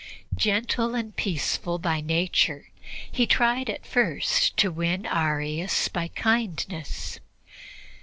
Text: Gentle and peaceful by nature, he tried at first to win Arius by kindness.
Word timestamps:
Gentle 0.35 0.95
and 0.95 1.15
peaceful 1.15 1.77
by 1.77 2.01
nature, 2.01 2.71
he 3.11 3.27
tried 3.27 3.69
at 3.69 3.85
first 3.85 4.57
to 4.57 4.71
win 4.71 5.05
Arius 5.05 5.89
by 5.89 6.07
kindness. 6.07 7.19